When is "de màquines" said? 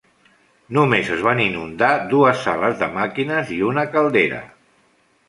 2.79-3.53